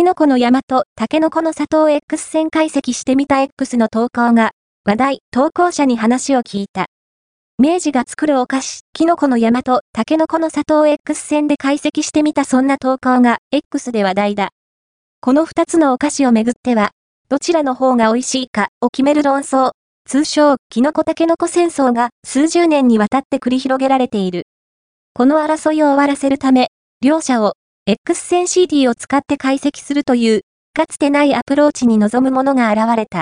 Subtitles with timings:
[0.00, 4.52] キノコの山とタケノコの里を X 線解析してみた X の投稿が
[4.86, 6.86] 話題、投稿者に話を聞いた。
[7.58, 14.48] 明治が作るお菓子、キノコの山とタケノコの里を X 線で解析してみたそんな投稿が X で話題だ。
[15.20, 16.92] この二つのお菓子をめぐっては、
[17.28, 19.72] どちらの方が美味しいかを決める論争、
[20.06, 24.44] 通称、キノコタケノコ戦争が数十年にわたって繰り広げられている。
[25.12, 26.68] この争いを終わらせるため、
[27.02, 27.52] 両者を
[27.86, 30.42] X 線 CD を使って解析するという、
[30.74, 33.18] かつてないアプローチに臨むものが現れた。